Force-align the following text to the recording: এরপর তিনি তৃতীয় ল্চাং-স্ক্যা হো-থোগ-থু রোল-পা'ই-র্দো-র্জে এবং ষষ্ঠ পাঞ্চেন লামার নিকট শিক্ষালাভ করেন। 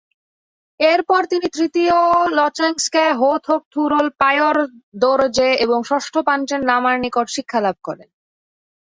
এরপর 0.79 1.21
তিনি 1.25 1.47
তৃতীয় 1.49 1.97
ল্চাং-স্ক্যা 2.37 3.05
হো-থোগ-থু 3.13 3.81
রোল-পা'ই-র্দো-র্জে 3.87 5.49
এবং 5.65 5.79
ষষ্ঠ 5.89 6.13
পাঞ্চেন 6.27 6.61
লামার 6.69 6.95
নিকট 7.03 7.27
শিক্ষালাভ 7.35 7.75
করেন। 7.83 8.09